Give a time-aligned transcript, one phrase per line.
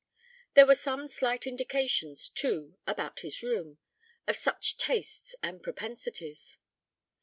[0.55, 3.77] There were some slight indications, too, about his room,
[4.27, 6.57] of such tastes and propensities.